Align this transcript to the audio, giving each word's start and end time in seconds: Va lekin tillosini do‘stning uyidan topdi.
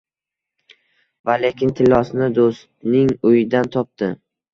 Va 1.29 1.35
lekin 1.41 1.73
tillosini 1.79 2.29
do‘stning 2.39 3.13
uyidan 3.33 3.71
topdi. 3.77 4.09